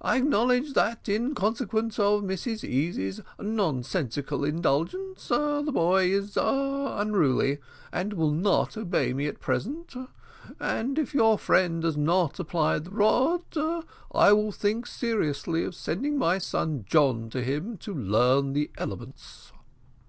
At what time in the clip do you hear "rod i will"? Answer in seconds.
12.90-14.52